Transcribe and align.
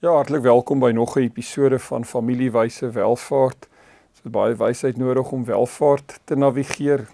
Ja, 0.00 0.10
hartlik 0.10 0.42
welkom 0.42 0.78
by 0.80 0.90
nog 0.90 1.16
'n 1.16 1.20
episode 1.20 1.78
van 1.78 2.04
Familiewyse 2.04 2.90
Welvaart. 2.90 3.60
Dit 3.60 4.24
is 4.24 4.30
baie 4.30 4.54
wysheid 4.54 4.96
nodig 4.96 5.32
om 5.32 5.44
welvaart 5.44 6.20
te 6.24 6.34
navigeer. 6.36 7.08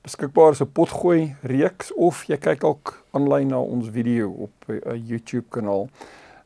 Beskikbaar 0.00 0.50
is 0.50 0.60
'n 0.60 0.72
potgooi 0.72 1.36
reeks 1.42 1.94
of 1.94 2.24
jy 2.24 2.36
kyk 2.36 2.64
ook 2.64 3.04
aanlyn 3.10 3.46
na 3.46 3.60
ons 3.60 3.88
video 3.88 4.30
op 4.30 4.52
'n 4.66 5.02
YouTube 5.06 5.48
kanaal. 5.48 5.88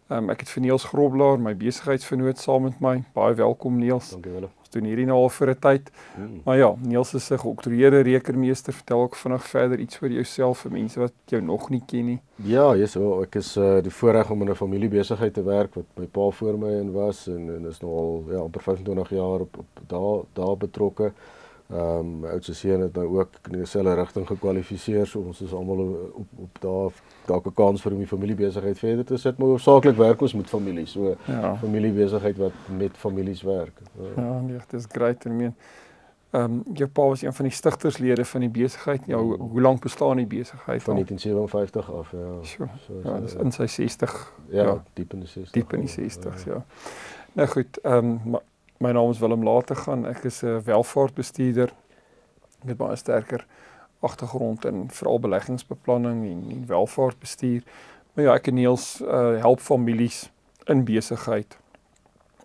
Um, 0.08 0.30
ek 0.30 0.40
het 0.40 0.48
vir 0.48 0.62
Niels 0.62 0.84
Groblaar, 0.84 1.40
my 1.40 1.56
besigheidsvernoot 1.56 2.38
saam 2.38 2.62
met 2.62 2.80
my. 2.80 3.04
Baie 3.12 3.34
welkom 3.34 3.78
Niels. 3.78 4.10
Dankie 4.10 4.32
wel 4.32 4.61
doen 4.72 4.88
hierdie 4.88 5.06
nou 5.06 5.18
al 5.22 5.28
vir 5.28 5.50
'n 5.50 5.58
tyd. 5.60 5.90
Mm. 6.16 6.40
Maar 6.44 6.56
ja, 6.56 6.74
Niels 6.80 7.14
is 7.14 7.30
'n 7.30 7.38
geoktroeëerde 7.38 8.00
rekenmeester. 8.00 8.72
Vertel 8.72 9.00
ook 9.00 9.16
vinnig 9.16 9.44
verder 9.44 9.78
iets 9.78 10.02
oor 10.02 10.10
jouself 10.10 10.58
vir 10.58 10.72
mense 10.72 11.00
wat 11.00 11.12
jou 11.26 11.42
nog 11.42 11.70
nie 11.70 11.82
ken 11.86 12.06
nie. 12.06 12.20
Ja, 12.36 12.74
yes, 12.74 12.94
well, 12.94 13.22
ek 13.22 13.34
is 13.34 13.56
uh, 13.56 13.80
die 13.82 13.90
voorreg 13.90 14.30
om 14.30 14.42
in 14.42 14.50
'n 14.50 14.54
familiebesigheid 14.54 15.34
te 15.34 15.42
werk 15.42 15.74
wat 15.74 15.84
my 15.96 16.06
pa 16.06 16.30
voor 16.30 16.58
my 16.58 16.72
in 16.80 16.92
was 16.92 17.26
en 17.28 17.50
en 17.56 17.66
is 17.66 17.80
nou 17.80 17.92
al 17.92 18.24
ja, 18.30 18.38
amper 18.38 18.62
25 18.62 19.10
jaar 19.10 19.40
op 19.40 19.58
op 19.58 19.66
daar 19.86 20.24
daar 20.32 20.56
betrokke. 20.56 21.12
Ehm 21.72 21.98
um, 21.98 22.08
my 22.20 22.28
oudste 22.28 22.54
seun 22.54 22.80
het 22.80 22.94
nou 22.94 23.06
ook 23.18 23.28
in 23.50 23.58
dieselfde 23.58 23.94
rigting 23.94 24.26
gekwalifiseer, 24.26 25.06
so 25.06 25.20
ons 25.20 25.40
is 25.40 25.52
almal 25.52 25.78
op 26.12 26.26
op 26.36 26.58
daar 26.60 26.90
dalk 27.26 27.46
'n 27.46 27.54
kans 27.54 27.82
vir 27.82 27.92
om 27.92 27.98
die 27.98 28.06
familiebesigheid 28.06 28.78
verder 28.78 29.04
te 29.04 29.16
sit, 29.16 29.38
maar 29.38 29.48
hoofsaaklik 29.48 29.96
werk 29.96 30.20
ons 30.20 30.34
met 30.34 30.48
families, 30.48 30.92
so 30.92 31.16
ja. 31.24 31.56
familiebesigheid 31.56 32.36
wat 32.36 32.52
met 32.76 32.96
families 32.96 33.42
werk. 33.42 33.80
Ja, 34.00 34.22
ja 34.22 34.40
nee, 34.40 34.56
dit 34.56 34.72
is 34.72 34.86
great 34.88 35.24
en 35.24 35.36
meen. 35.36 35.54
Ehm 36.30 36.44
um, 36.44 36.62
jou 36.74 36.88
pa 36.88 37.02
was 37.02 37.22
een 37.22 37.32
van 37.32 37.44
die 37.44 37.54
stigterslede 37.54 38.24
van 38.24 38.40
die 38.40 38.50
besigheid. 38.50 39.02
Ja, 39.06 39.18
hoe, 39.18 39.60
lank 39.60 39.80
bestaan 39.80 40.16
die 40.16 40.26
besigheid? 40.26 40.82
Van 40.82 40.94
1957 40.94 41.92
af, 41.92 42.10
ja. 42.10 42.42
So, 42.42 42.68
so 42.86 43.10
ja, 43.10 43.20
dis 43.20 43.34
in 43.34 43.52
sy 43.52 43.66
60. 43.66 44.32
Ja, 44.48 44.62
ja, 44.62 44.84
diep 44.92 45.12
in 45.12 45.18
die 45.18 45.28
60. 45.28 45.52
Diep 45.52 45.72
in 45.72 45.80
die 45.80 46.10
60s, 46.10 46.44
ja. 46.44 46.52
ja. 46.52 46.64
Nou 47.32 47.48
goed, 47.48 47.78
ehm 47.82 48.18
um, 48.24 48.40
My 48.82 48.90
naam 48.90 49.10
is 49.10 49.18
Willem 49.18 49.44
Later 49.44 49.76
gaan. 49.76 50.06
Ek 50.06 50.24
is 50.24 50.42
'n 50.42 50.62
welvaartbestuurder. 50.64 51.72
Het 52.66 52.76
baie 52.76 52.96
sterker 52.96 53.46
agtergrond 54.00 54.64
in 54.64 54.90
veral 54.90 55.20
beleggingsbeplanning 55.20 56.24
en, 56.30 56.50
en 56.50 56.66
welvaartbestuur. 56.66 57.62
Maar 58.12 58.24
ja, 58.24 58.34
ek 58.34 58.46
en 58.46 58.54
Niels 58.54 59.00
uh, 59.00 59.38
help 59.38 59.60
families 59.60 60.30
in 60.64 60.84
besigheid 60.84 61.58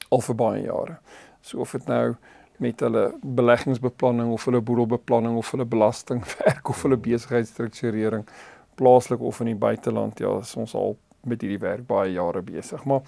al 0.10 0.22
vir 0.22 0.36
baie 0.36 0.62
jare. 0.62 1.00
So 1.42 1.60
of 1.60 1.72
dit 1.72 1.88
nou 1.88 2.16
met 2.58 2.80
hulle 2.80 3.14
beleggingsbeplanning 3.22 4.32
of 4.32 4.46
hulle 4.46 4.62
boedelbeplanning 4.62 5.38
of 5.38 5.52
hulle 5.52 5.66
belastingwerk 5.66 6.70
of 6.70 6.82
hulle 6.82 6.98
besigheidsstrukturering 6.98 8.28
plaaslik 8.76 9.20
of 9.20 9.40
in 9.40 9.56
die 9.56 9.62
buiteland, 9.66 10.20
ja, 10.20 10.38
ons 10.38 10.76
al 10.76 10.98
met 11.26 11.42
hierdie 11.42 11.66
werk 11.66 11.88
baie 11.88 12.12
jare 12.12 12.42
besig. 12.42 12.84
Maar 12.86 13.02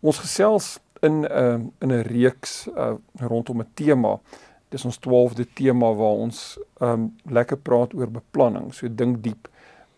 ons 0.00 0.18
gesels 0.18 0.74
in 1.00 1.20
'n 1.20 1.24
uh, 1.24 1.60
in 1.78 1.92
'n 1.92 2.02
reeks 2.02 2.68
uh, 2.76 2.94
rondom 3.14 3.60
'n 3.60 3.68
tema. 3.74 4.20
Dis 4.68 4.84
ons 4.84 4.98
12de 4.98 5.46
tema 5.52 5.94
waar 5.94 6.18
ons 6.26 6.58
um 6.80 7.16
lekker 7.22 7.56
praat 7.56 7.94
oor 7.94 8.10
beplanning. 8.10 8.74
So 8.74 8.94
dink 8.94 9.22
diep 9.22 9.48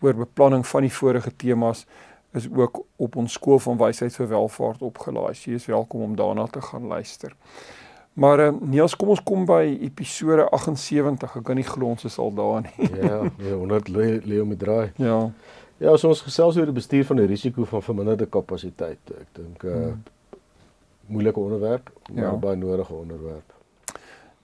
oor 0.01 0.15
beplanning 0.15 0.67
van 0.67 0.81
die 0.81 0.93
vorige 0.93 1.37
temas 1.37 1.87
is 2.33 2.49
ook 2.53 2.85
op 2.97 3.17
ons 3.17 3.33
skool 3.33 3.59
van 3.59 3.77
wysheid 3.77 4.17
vir 4.17 4.29
welvaart 4.29 4.83
opgelaai. 4.83 5.33
Jy 5.33 5.53
is 5.53 5.67
welkom 5.67 6.01
om 6.01 6.17
daarna 6.17 6.47
te 6.47 6.61
gaan 6.61 6.87
luister. 6.87 7.33
Maar 8.13 8.41
uh, 8.41 8.53
Niels, 8.61 8.97
kom 8.97 9.09
ons 9.09 9.23
kom 9.23 9.45
by 9.45 9.79
episode 9.81 10.49
78. 10.51 11.37
Ek 11.37 11.45
kan 11.45 11.57
nie 11.57 11.65
glo 11.65 11.87
ons 11.87 12.05
is 12.05 12.19
al 12.19 12.35
daar 12.35 12.61
nie. 12.61 12.91
ja, 13.01 13.23
ja, 13.39 13.55
100 13.55 13.89
Leo 14.25 14.45
met 14.45 14.59
draai. 14.59 14.93
Ja. 14.97 15.31
Ja, 15.79 15.97
so 15.97 16.09
ons 16.09 16.21
gesels 16.25 16.57
oor 16.57 16.65
die 16.65 16.77
bestuur 16.77 17.05
van 17.05 17.17
die 17.17 17.27
risiko 17.27 17.65
van 17.65 17.83
verminderde 17.83 18.27
kapasiteit. 18.27 19.01
Ek 19.13 19.33
dink 19.37 19.65
uh 19.65 19.73
hmm 19.73 20.05
moeilike 21.07 21.41
onderwerp, 21.41 21.93
maar 22.13 22.25
ja. 22.25 22.37
baie 22.37 22.57
nodige 22.57 22.93
onderwerp. 22.93 23.55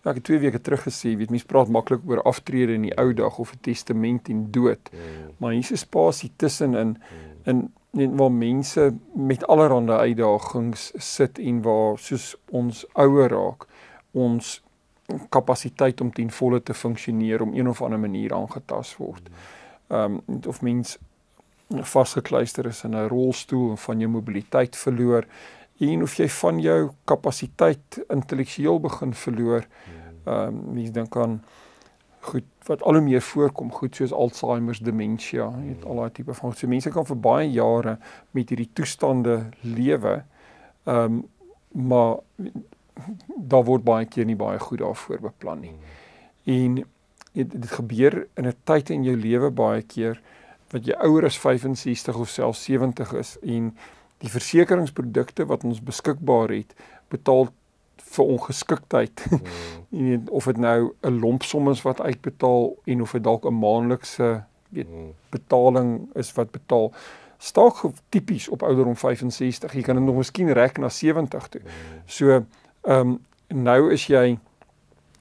Ja, 0.02 0.10
ek 0.10 0.14
het 0.14 0.24
2 0.24 0.38
weke 0.38 0.60
terug 0.60 0.82
gesê, 0.82 1.12
weet 1.16 1.30
mense 1.30 1.46
praat 1.46 1.68
maklik 1.70 2.02
oor 2.06 2.22
aftrede 2.26 2.74
in 2.74 2.88
die 2.88 2.96
ou 2.98 3.12
dag 3.14 3.38
of 3.38 3.52
'n 3.54 3.60
testament 3.60 4.28
en 4.28 4.50
dood. 4.50 4.90
Mm. 4.92 5.30
Maar 5.36 5.52
hier 5.52 5.60
is 5.60 5.70
'n 5.70 5.76
spasie 5.76 6.32
tussenin 6.36 6.96
mm. 6.98 7.50
in 7.50 7.72
net 7.90 8.10
waar 8.16 8.32
mense 8.32 8.94
met 9.12 9.46
allerlei 9.46 9.98
uitdagings 9.98 10.92
sit 10.96 11.38
en 11.38 11.62
waar 11.62 11.98
soos 11.98 12.36
ons 12.50 12.86
ouer 12.92 13.28
raak, 13.28 13.66
ons 14.10 14.62
kapasiteit 15.28 16.00
om 16.00 16.12
ten 16.12 16.30
volle 16.30 16.62
te 16.62 16.74
funksioneer 16.74 17.42
om 17.42 17.54
een 17.54 17.68
of 17.68 17.82
ander 17.82 17.98
manier 17.98 18.34
aangetast 18.34 18.96
word. 18.96 19.28
Mm. 19.28 19.96
Ehm 19.96 20.20
um, 20.26 20.40
of 20.48 20.62
mens 20.62 20.98
vasgekluister 21.68 22.66
is 22.66 22.84
in 22.84 22.94
'n 22.96 23.08
rolstoel 23.08 23.70
en 23.70 23.78
van 23.78 23.98
jou 23.98 24.10
mobiliteit 24.10 24.76
verloor 24.76 25.26
en 25.78 26.02
of 26.02 26.14
jy 26.14 26.28
van 26.28 26.60
jou 26.60 26.90
kapasiteit 27.04 27.98
intellektueel 28.08 28.80
begin 28.80 29.14
verloor. 29.14 29.66
Ehm 30.24 30.48
um, 30.48 30.74
mense 30.74 30.92
dink 30.92 31.16
aan 31.16 31.42
goed 32.22 32.46
wat 32.66 32.82
al 32.82 32.94
hoe 32.94 33.02
meer 33.02 33.22
voorkom, 33.22 33.72
goed 33.72 33.96
soos 33.96 34.12
Alzheimer, 34.12 34.78
demensie, 34.82 35.40
weet 35.42 35.84
al 35.84 35.96
daai 35.96 36.12
tipe 36.14 36.34
van 36.34 36.52
so 36.54 36.70
mense 36.70 36.90
kan 36.94 37.06
vir 37.06 37.18
baie 37.18 37.48
jare 37.50 37.96
met 38.30 38.52
hierdie 38.52 38.70
toestande 38.72 39.38
lewe. 39.60 40.22
Ehm 40.84 41.04
um, 41.04 41.22
maar 41.72 42.18
daar 43.26 43.64
word 43.64 43.84
baie 43.84 44.04
keer 44.06 44.26
nie 44.28 44.36
baie 44.36 44.58
goed 44.60 44.78
daarvoor 44.78 45.22
beplan 45.24 45.60
nie. 45.60 45.72
En 46.44 46.74
dit, 47.32 47.54
dit 47.54 47.70
gebeur 47.70 48.26
in 48.36 48.46
'n 48.46 48.54
tyd 48.64 48.90
in 48.90 49.04
jou 49.04 49.16
lewe 49.16 49.50
baie 49.50 49.82
keer 49.82 50.20
wat 50.70 50.86
jy 50.86 50.96
ouer 51.04 51.24
as 51.24 51.38
65 51.38 52.16
of 52.16 52.28
selfs 52.28 52.64
70 52.64 53.12
is 53.12 53.36
en 53.42 53.72
die 54.22 54.30
versekeringsprodukte 54.30 55.46
wat 55.50 55.64
ons 55.66 55.82
beskikbaar 55.82 56.54
het 56.54 56.74
betaal 57.12 57.50
vir 58.12 58.24
ongeskiktheid. 58.24 59.24
Mm. 59.92 60.22
of 60.28 60.44
dit 60.44 60.56
nou 60.56 60.94
'n 61.00 61.18
lompsom 61.20 61.68
is 61.70 61.82
wat 61.82 62.00
uitbetaal 62.00 62.76
en 62.84 63.02
of 63.02 63.12
dit 63.12 63.24
dalk 63.24 63.44
'n 63.44 63.58
maandelikse 63.58 64.44
weet 64.68 64.88
mm. 64.88 65.12
betaling 65.28 66.08
is 66.14 66.32
wat 66.32 66.50
betaal. 66.50 66.92
Staak 67.38 67.74
tipies 68.08 68.48
op 68.48 68.62
ouderdom 68.62 68.96
65. 68.96 69.72
Jy 69.72 69.82
kan 69.82 69.96
dit 69.96 70.04
nog 70.04 70.16
miskien 70.16 70.52
rek 70.52 70.78
na 70.78 70.88
70 70.88 71.48
toe. 71.48 71.60
Mm. 71.60 71.68
So, 72.06 72.28
ehm 72.30 72.98
um, 72.98 73.18
nou 73.48 73.92
is 73.92 74.06
jy 74.06 74.38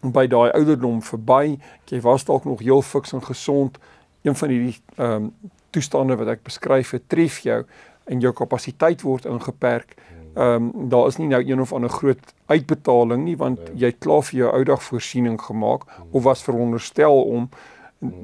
by 0.02 0.28
daai 0.28 0.52
ouderdom 0.52 1.02
verby. 1.04 1.60
Jy 1.86 2.02
was 2.02 2.26
dalk 2.26 2.46
nog 2.46 2.60
heel 2.60 2.82
fiks 2.82 3.14
en 3.14 3.24
gesond. 3.24 3.78
Een 4.22 4.36
van 4.36 4.50
hierdie 4.50 4.78
ehm 4.96 5.12
um, 5.12 5.34
toestande 5.70 6.16
wat 6.16 6.28
ek 6.28 6.44
beskryf 6.44 6.92
het, 6.92 7.04
tref 7.08 7.40
jou 7.40 7.66
en 8.12 8.24
jou 8.24 8.34
kapasiteit 8.36 9.06
word 9.08 9.28
ingeperk. 9.30 9.96
Ehm 10.34 10.70
um, 10.72 10.90
daar 10.90 11.08
is 11.08 11.18
nie 11.20 11.28
nou 11.28 11.42
een 11.44 11.62
of 11.62 11.74
ander 11.74 11.92
groot 11.92 12.34
uitbetaling 12.46 13.24
nie 13.24 13.38
want 13.38 13.60
nee. 13.60 13.80
jy 13.84 13.92
het 13.92 14.00
klaar 14.04 14.24
vir 14.24 14.38
jou 14.40 14.52
oudag 14.52 14.84
voorsiening 14.84 15.40
gemaak 15.42 15.88
of 16.12 16.24
was 16.24 16.44
veronderstel 16.44 17.24
om 17.24 17.50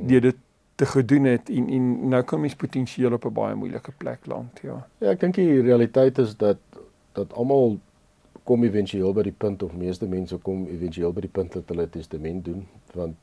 jy 0.08 0.20
dit 0.20 0.38
te 0.78 0.86
gedoen 0.86 1.24
het 1.24 1.50
en 1.50 1.68
en 1.70 2.10
nou 2.10 2.22
kan 2.24 2.42
mens 2.42 2.56
potensieel 2.56 3.14
op 3.14 3.26
'n 3.26 3.34
baie 3.34 3.56
moeilike 3.56 3.92
plek 3.98 4.26
land, 4.26 4.60
ja. 4.62 4.88
Ja, 4.98 5.10
ek 5.10 5.20
dink 5.20 5.36
die 5.36 5.62
realiteit 5.62 6.18
is 6.18 6.38
dat 6.38 6.58
dat 7.14 7.34
almal 7.34 7.80
kom 8.44 8.64
éventueel 8.64 9.14
by 9.14 9.24
die 9.24 9.36
punt 9.38 9.64
of 9.64 9.74
meeste 9.74 10.08
mense 10.08 10.38
kom 10.38 10.68
éventueel 10.68 11.14
by 11.14 11.22
die 11.22 11.36
punt 11.40 11.54
dat 11.54 11.64
hulle 11.68 11.90
testament 11.90 12.46
doen 12.46 12.68
want 12.94 13.16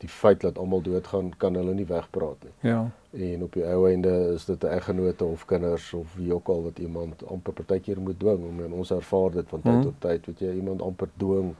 die 0.00 0.08
feit 0.08 0.40
dat 0.40 0.58
almal 0.58 0.82
doodgaan 0.82 1.32
kan 1.36 1.54
hulle 1.54 1.74
nie 1.74 1.86
wegpraat 1.86 2.44
nie. 2.46 2.70
Ja. 2.70 2.90
En 3.10 3.42
op 3.42 3.52
die 3.52 3.64
ou 3.66 3.88
einde 3.88 4.12
is 4.34 4.44
dit 4.44 4.64
'n 4.64 4.72
eggenote 4.76 5.24
of 5.24 5.44
kinders 5.44 5.92
of 5.92 6.14
wie 6.16 6.34
ook 6.34 6.48
al 6.48 6.62
wat 6.62 6.78
iemand 6.78 7.26
amper 7.26 7.52
partykeer 7.52 8.00
moet 8.00 8.18
dwing 8.18 8.44
om 8.48 8.64
en 8.64 8.72
ons 8.72 8.90
ervaar 8.90 9.30
dit 9.30 9.48
van 9.48 9.62
tyd 9.62 9.72
hmm. 9.72 9.82
tot 9.82 10.00
tyd, 10.00 10.26
weet 10.26 10.38
jy, 10.38 10.54
iemand 10.54 10.82
amper 10.82 11.08
dwing 11.16 11.54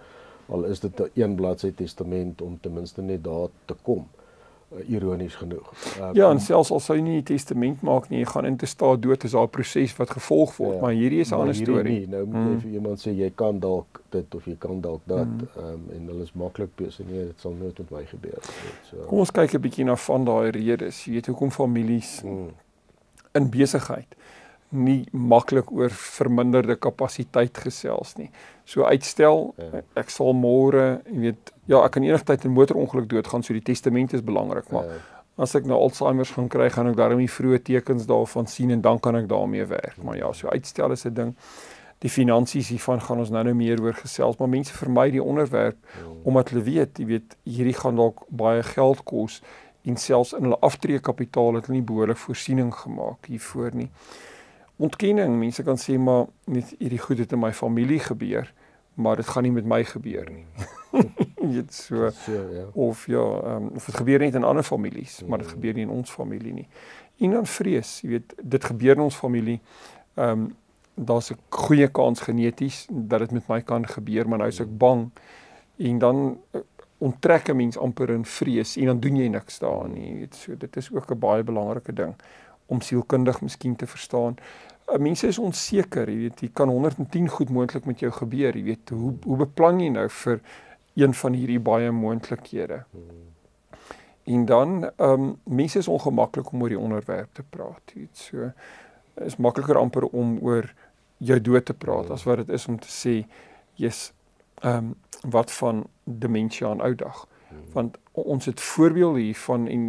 al 0.46 0.64
is 0.64 0.81
dit 0.81 1.00
'n 1.00 1.10
een 1.14 1.34
bladsy 1.34 1.72
testament 1.75 2.42
om 2.42 2.58
ten 2.60 2.72
minste 2.72 3.02
net 3.02 3.25
daar 3.25 3.48
te 3.64 3.75
kom 3.82 4.08
ironies 4.87 5.34
genoeg. 5.34 5.72
Uh, 5.99 6.08
ja, 6.12 6.31
en 6.31 6.40
selfs 6.40 6.70
al 6.70 6.81
sou 6.81 6.96
jy 6.96 7.02
nie 7.02 7.17
'n 7.19 7.25
testament 7.26 7.81
maak 7.82 8.08
nie, 8.08 8.20
jy 8.20 8.26
gaan 8.31 8.46
in 8.46 8.56
te 8.56 8.67
staat 8.67 9.02
dood 9.02 9.25
is 9.25 9.32
daar 9.32 9.43
'n 9.43 9.50
proses 9.50 9.96
wat 9.96 10.11
gevolg 10.11 10.56
word, 10.56 10.75
ja, 10.75 10.81
maar 10.81 10.93
hierdie 10.93 11.20
is 11.20 11.31
'n 11.31 11.34
ander 11.34 11.55
storie. 11.55 11.99
Nie. 12.00 12.08
Nou 12.08 12.25
moet 12.26 12.37
jy 12.37 12.50
hmm. 12.50 12.61
vir 12.61 12.70
iemand 12.70 13.00
sê 13.06 13.11
jy 13.11 13.31
kan 13.34 13.58
dalk 13.58 14.02
dit 14.11 14.34
of 14.34 14.44
jy 14.44 14.56
kan 14.58 14.81
dalk 14.81 15.00
dat 15.05 15.26
hmm. 15.26 15.64
um, 15.64 15.82
en 15.90 16.06
hulle 16.06 16.22
is 16.22 16.32
maklik 16.32 16.70
besig 16.76 17.06
nee, 17.06 17.26
dit 17.26 17.40
sal 17.40 17.52
nooit 17.52 17.78
met 17.78 17.90
my 17.90 18.05
gebeur 18.05 18.38
nie. 18.38 18.75
So. 18.90 18.96
Kom 19.06 19.19
ons 19.19 19.31
kyk 19.31 19.55
'n 19.55 19.61
bietjie 19.61 19.84
na 19.84 19.96
van 19.96 20.25
daai 20.25 20.50
redes. 20.50 21.05
Jy 21.05 21.12
weet 21.12 21.26
hoekom 21.26 21.50
families 21.50 22.20
hmm. 22.20 22.55
in 23.32 23.50
besigheid 23.50 24.16
nie 24.70 25.05
maklik 25.11 25.70
oor 25.75 25.90
verminderde 25.90 26.76
kapasiteit 26.78 27.58
gesels 27.58 28.14
nie. 28.19 28.28
So 28.64 28.87
uitstel, 28.87 29.50
ja. 29.58 29.82
ek 29.99 30.12
sal 30.14 30.31
môre, 30.38 31.00
jy 31.11 31.25
weet, 31.25 31.50
ja, 31.70 31.81
ek 31.82 31.96
kan 31.96 32.06
enigstyd 32.06 32.44
in 32.44 32.52
'n 32.52 32.58
motorongeluk 32.58 33.08
doodgaan, 33.11 33.43
so 33.43 33.52
die 33.52 33.67
testament 33.67 34.14
is 34.14 34.22
belangrik, 34.22 34.70
maar 34.70 34.87
ja. 34.87 35.00
as 35.43 35.55
ek 35.55 35.67
nou 35.67 35.78
Alzheimer 35.78 36.26
gaan 36.26 36.49
kry, 36.49 36.70
gaan 36.70 36.87
ek 36.87 36.96
daarmee 36.96 37.26
vroeë 37.26 37.62
tekens 37.67 38.06
daarvan 38.06 38.46
sien 38.46 38.70
en 38.70 38.81
dan 38.81 39.00
kan 39.00 39.17
ek 39.17 39.28
daarmee 39.28 39.67
werk. 39.67 39.99
Maar 40.02 40.17
ja, 40.17 40.32
so 40.32 40.49
uitstel 40.49 40.93
is 40.93 41.05
'n 41.05 41.14
ding. 41.14 41.34
Die 41.99 42.11
finansies 42.11 42.69
hiervan 42.69 43.00
gaan 43.00 43.19
ons 43.19 43.31
nou 43.31 43.43
nou 43.44 43.55
meer 43.55 43.81
oor 43.82 43.93
gesels, 43.93 44.38
maar 44.38 44.49
mense 44.49 44.73
vermy 44.73 45.11
die 45.11 45.23
onderwerp 45.23 45.76
ja. 45.82 46.06
omdat 46.25 46.49
hulle 46.50 46.62
weet, 46.62 46.99
jy 46.99 47.06
weet, 47.06 47.37
hierdie 47.44 47.75
gaan 47.75 47.96
dalk 47.96 48.25
baie 48.28 48.62
geld 48.62 49.05
kos 49.05 49.43
en 49.84 49.96
selfs 49.96 50.32
in 50.32 50.43
hulle 50.43 50.61
aftreekapitaal 50.61 51.55
het 51.55 51.66
hulle 51.66 51.78
nie 51.78 51.87
behoorlik 51.87 52.16
voorsiening 52.16 52.73
gemaak 52.75 53.26
hiervoor 53.26 53.75
nie 53.75 53.90
ontkenning. 54.80 55.36
Mense 55.38 55.64
kan 55.66 55.78
sê 55.80 55.98
maar 56.00 56.26
net 56.50 56.74
hierdie 56.78 57.00
goed 57.02 57.20
het 57.22 57.32
in 57.36 57.42
my 57.42 57.52
familie 57.56 58.00
gebeur, 58.00 58.48
maar 59.00 59.20
dit 59.20 59.28
gaan 59.28 59.46
nie 59.46 59.52
met 59.52 59.68
my 59.68 59.82
gebeur 59.84 60.30
nie. 60.30 60.46
Dit 61.56 61.72
so, 61.74 62.10
so 62.12 62.32
ja. 62.52 62.64
of 62.72 63.06
ja, 63.08 63.22
um, 63.54 63.70
of 63.74 63.86
dit 63.88 63.96
gebeur 63.96 64.20
net 64.20 64.34
in 64.36 64.44
ander 64.44 64.62
families, 64.62 65.22
mm. 65.22 65.28
maar 65.28 65.40
dit 65.40 65.48
gebeur 65.48 65.74
nie 65.74 65.86
in 65.86 65.92
ons 65.94 66.10
familie 66.12 66.52
nie. 66.52 66.66
En 67.24 67.32
dan 67.38 67.46
vrees, 67.48 67.94
jy 68.04 68.10
weet, 68.12 68.34
dit 68.42 68.64
gebeur 68.64 68.98
in 68.98 69.06
ons 69.08 69.16
familie. 69.16 69.60
Ehm 70.14 70.44
um, 70.44 70.50
daar's 71.00 71.30
'n 71.32 71.38
goeie 71.48 71.88
kans 71.88 72.20
geneties 72.20 72.86
dat 72.90 73.18
dit 73.18 73.30
met 73.30 73.48
my 73.48 73.62
kan 73.62 73.86
gebeur, 73.86 74.28
maar 74.28 74.38
nou 74.38 74.48
is 74.48 74.60
ek 74.60 74.68
mm. 74.68 74.76
bang 74.76 75.10
en 75.76 75.98
dan 75.98 76.38
uh, 76.52 76.60
onttrek 76.98 77.48
'n 77.48 77.56
mens 77.56 77.78
amper 77.78 78.10
in 78.10 78.24
vrees 78.24 78.76
en 78.76 78.84
dan 78.84 79.00
doen 79.00 79.16
jy 79.16 79.28
niks 79.28 79.58
daarin 79.58 79.92
nie. 79.92 80.08
Jy 80.12 80.18
weet, 80.18 80.34
so 80.34 80.56
dit 80.56 80.76
is 80.76 80.92
ook 80.92 81.10
'n 81.10 81.18
baie 81.18 81.42
belangrike 81.42 81.92
ding 81.92 82.14
om 82.66 82.80
sielkundig 82.80 83.40
miskien 83.40 83.76
te 83.76 83.86
verstaan. 83.86 84.36
Mense 84.98 85.26
is 85.26 85.38
onseker, 85.38 86.08
jy 86.10 86.16
weet, 86.25 86.40
jy 86.42 86.50
kan 86.54 86.69
110 86.69 87.28
goed 87.31 87.50
moontlik 87.54 87.84
met 87.87 88.00
jou 88.02 88.10
gebeur, 88.10 88.56
jy 88.56 88.64
weet, 88.72 88.90
hoe 88.90 89.12
hoe 89.25 89.37
beplan 89.44 89.78
jy 89.81 89.90
nou 89.94 90.08
vir 90.10 90.40
een 90.98 91.14
van 91.14 91.37
hierdie 91.38 91.60
baie 91.62 91.90
moontlikhede? 91.94 92.82
En 94.31 94.46
dan 94.46 94.90
ehm 94.90 95.26
um, 95.28 95.37
mense 95.44 95.78
is 95.78 95.88
ongemaklik 95.88 96.52
om 96.52 96.62
oor 96.62 96.75
die 96.75 96.78
onderwerp 96.78 97.34
te 97.34 97.42
praat, 97.42 97.94
jy 97.94 98.00
weet, 98.00 98.16
so 98.19 98.50
is 99.26 99.37
makliker 99.37 99.78
amper 99.78 100.06
om 100.06 100.38
oor 100.42 100.72
jou 101.19 101.40
dood 101.40 101.64
te 101.64 101.75
praat 101.75 102.10
as 102.10 102.25
wat 102.25 102.42
dit 102.42 102.48
is 102.56 102.66
om 102.69 102.78
te 102.78 102.90
sê 102.90 103.14
jy's 103.78 104.10
ehm 104.62 104.90
um, 104.90 104.94
wat 105.31 105.50
van 105.52 105.84
demensie 106.04 106.66
aan 106.66 106.81
ou 106.81 106.94
dag. 106.94 107.26
Want 107.72 107.98
ons 108.12 108.44
het 108.44 108.60
voorbeelde 108.60 109.20
hiervan 109.20 109.66
en 109.69 109.82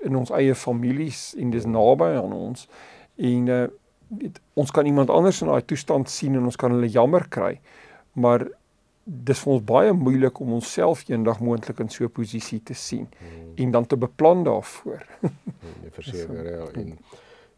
in 0.00 0.16
ons 0.16 0.30
eie 0.30 0.54
families 0.54 1.34
en 1.34 1.50
dis 1.50 1.64
naby 1.64 2.12
aan 2.20 2.32
ons. 2.32 2.68
En 3.16 3.46
uh, 3.46 3.64
weet, 4.18 4.40
ons 4.54 4.70
kan 4.70 4.86
iemand 4.86 5.10
anders 5.10 5.40
in 5.42 5.48
daai 5.48 5.64
toestand 5.64 6.10
sien 6.10 6.34
en 6.34 6.44
ons 6.44 6.56
kan 6.56 6.72
hulle 6.72 6.88
jammer 6.88 7.26
kry. 7.28 7.60
Maar 8.12 8.46
dis 9.04 9.40
vir 9.42 9.52
ons 9.52 9.64
baie 9.64 9.92
moeilik 9.92 10.40
om 10.40 10.54
onsself 10.56 11.04
eendag 11.08 11.40
moontlik 11.44 11.80
in 11.80 11.90
so 11.92 12.04
'n 12.04 12.10
posisie 12.10 12.62
te 12.62 12.74
sien 12.74 13.06
hmm. 13.18 13.52
en 13.56 13.70
dan 13.70 13.86
te 13.86 13.96
beplan 13.96 14.44
daarvoor. 14.44 15.04
nee, 15.80 15.90
verseker 15.90 16.50
ja 16.50 16.64
en 16.72 16.98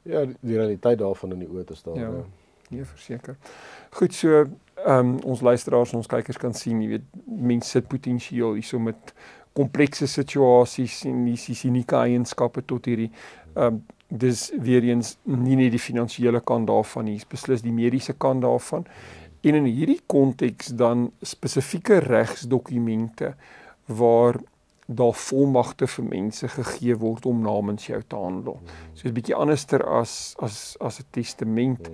ja, 0.03 0.25
die 0.41 0.57
realiteit 0.57 0.99
daarvan 0.99 1.33
in 1.33 1.39
die 1.39 1.49
oë 1.49 1.65
te 1.65 1.75
staan. 1.75 1.95
Ja. 1.95 2.11
ja. 2.11 2.25
Nee, 2.69 2.85
verseker. 2.85 3.37
Goed, 3.91 4.15
so 4.15 4.45
ehm 4.85 4.99
um, 4.99 5.19
ons 5.25 5.41
luisteraars, 5.41 5.93
ons 5.95 6.07
kykers 6.07 6.37
kan 6.37 6.55
sien, 6.55 6.83
jy 6.83 6.89
weet, 6.89 7.05
mense 7.25 7.71
sit 7.71 7.87
potensieel 7.89 8.59
hierso 8.59 8.79
met 8.79 9.15
komplekse 9.57 10.07
situasies 10.07 11.05
en 11.09 11.27
is 11.33 11.65
unieke 11.65 11.97
eienskappe 11.97 12.65
tot 12.65 12.87
hierdie 12.91 13.11
ehm 13.55 13.67
um, 13.67 13.85
dis 14.09 14.53
weer 14.63 14.85
eens 14.85 15.17
nie 15.23 15.57
net 15.57 15.73
die 15.75 15.83
finansiële 15.83 16.41
kant 16.41 16.69
daarvan 16.71 17.05
nie, 17.05 17.21
beslis 17.29 17.63
die 17.63 17.75
mediese 17.75 18.15
kant 18.15 18.43
daarvan. 18.43 18.87
En 19.43 19.55
in 19.55 19.65
hierdie 19.65 20.01
konteks 20.07 20.73
dan 20.79 21.11
spesifieke 21.23 21.99
regsdokumente 21.99 23.35
waar 23.87 24.39
daar 24.87 25.15
volmagte 25.15 25.87
vir 25.91 26.05
mense 26.05 26.49
gegee 26.49 26.95
word 26.99 27.27
om 27.27 27.43
namens 27.43 27.87
jou 27.87 28.03
te 28.07 28.17
handel. 28.17 28.61
So 28.95 29.09
'n 29.09 29.15
bietjie 29.15 29.35
anderster 29.35 29.83
as 29.83 30.37
as 30.39 30.77
as 30.81 31.01
'n 31.01 31.07
testament. 31.11 31.91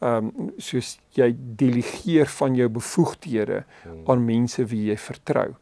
Ehm 0.00 0.30
um, 0.36 0.52
soos 0.58 0.98
jy 1.10 1.34
delegeer 1.56 2.26
van 2.26 2.54
jou 2.54 2.68
bevoegdhede 2.68 3.64
aan 4.06 4.24
mense 4.24 4.64
wie 4.64 4.90
jy 4.90 4.96
vertrou. 4.96 5.54